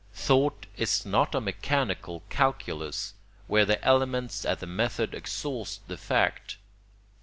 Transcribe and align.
Thought 0.15 0.65
is 0.77 1.05
not 1.05 1.35
a 1.35 1.39
mechanical 1.39 2.23
calculus, 2.27 3.13
where 3.45 3.65
the 3.65 3.79
elements 3.85 4.43
and 4.45 4.57
the 4.57 4.65
method 4.65 5.13
exhaust 5.13 5.87
the 5.87 5.95
fact. 5.95 6.57